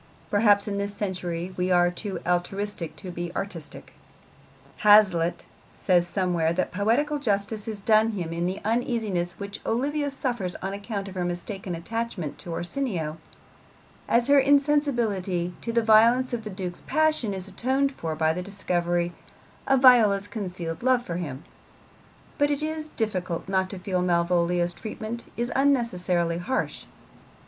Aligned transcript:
Perhaps 0.31 0.67
in 0.67 0.79
this 0.79 0.95
century 0.95 1.53
we 1.55 1.69
are 1.69 1.91
too 1.91 2.17
altruistic 2.25 2.95
to 2.95 3.11
be 3.11 3.25
really 3.25 3.35
artistic. 3.35 3.93
Hazlitt 4.77 5.45
says 5.75 6.07
somewhere 6.07 6.51
that 6.53 6.71
poetical 6.71 7.19
justice 7.19 7.67
is 7.67 7.81
done 7.81 8.13
him 8.13 8.33
in 8.33 8.47
the 8.47 8.59
uneasiness 8.65 9.33
which 9.33 9.59
Olivia 9.63 10.09
suffers 10.09 10.55
on 10.55 10.73
account 10.73 11.07
of 11.07 11.13
her 11.13 11.23
mistaken 11.23 11.75
attachment 11.75 12.39
to 12.39 12.49
Orsino, 12.51 13.17
as 14.09 14.25
her 14.25 14.39
insensibility 14.39 15.53
to 15.61 15.71
the 15.71 15.83
violence 15.83 16.33
of 16.33 16.43
the 16.45 16.49
Duke's 16.49 16.81
passion 16.87 17.31
is 17.31 17.47
atoned 17.47 17.91
for 17.91 18.15
by 18.15 18.33
the 18.33 18.41
discovery 18.41 19.13
of 19.67 19.83
Viola's 19.83 20.25
concealed 20.27 20.81
love 20.81 21.05
for 21.05 21.17
him; 21.17 21.43
but 22.39 22.49
it 22.49 22.63
is 22.63 22.87
difficult 22.87 23.47
not 23.47 23.69
to 23.69 23.77
feel 23.77 24.01
Malvolio's 24.01 24.73
treatment 24.73 25.31
is 25.37 25.51
unnecessarily 25.55 26.39
harsh. 26.39 26.85